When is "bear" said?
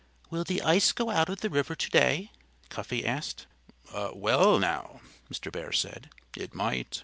5.51-5.71